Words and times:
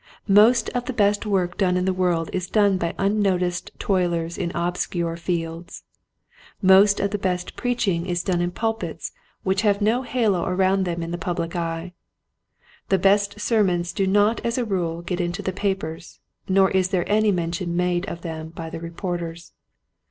Most 0.27 0.69
of 0.71 0.85
the 0.85 0.93
best 0.97 1.27
work 1.27 1.59
done 1.59 1.77
in 1.77 1.85
the 1.85 1.93
world 1.93 2.31
is 2.33 2.47
done 2.49 2.79
by 2.79 2.95
unnoticed 2.97 3.69
toilers 3.77 4.35
in 4.35 4.51
obscure 4.55 5.15
fields. 5.15 5.83
Most 6.59 6.99
of 6.99 7.11
the 7.11 7.19
best 7.19 7.55
preaching 7.55 8.07
is 8.07 8.23
done 8.23 8.41
in 8.41 8.49
pulpits 8.49 9.11
which 9.43 9.61
have 9.61 9.75
2o6 9.75 9.77
Quiet 9.77 9.81
Hints 9.83 9.83
to 9.83 9.85
Growing 9.85 10.03
Preachers. 10.07 10.15
no 10.15 10.19
halo 10.41 10.55
around 10.55 10.83
them 10.85 11.03
in 11.03 11.11
the 11.11 11.17
public 11.19 11.55
eye. 11.55 11.93
The 12.89 12.97
best 12.97 13.39
sermons 13.39 13.93
do 13.93 14.07
not 14.07 14.43
as 14.43 14.57
a 14.57 14.65
rule 14.65 15.03
get 15.03 15.21
into 15.21 15.43
the 15.43 15.53
papers, 15.53 16.19
nor 16.49 16.71
is 16.71 16.91
any 16.91 17.31
mention 17.31 17.77
made 17.77 18.07
of 18.07 18.21
them 18.21 18.49
by 18.49 18.71
the 18.71 18.79
reporters. 18.79 19.53